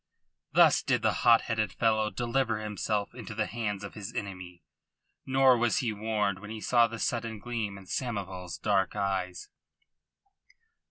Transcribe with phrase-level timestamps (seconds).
[0.51, 4.63] Thus did the hot headed fellow deliver himself into the hands of his enemy.
[5.27, 9.49] Nor was he warned when he saw the sudden gleam in Samoval's dark eyes.